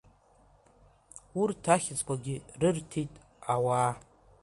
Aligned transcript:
Урҭ 1.41 1.63
ахьыӡқәагьы 1.73 2.35
рырҭит 2.59 3.11
ауаа… 3.53 3.91